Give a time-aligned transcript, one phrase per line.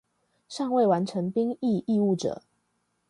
[0.49, 2.41] 尚未完成兵役義務者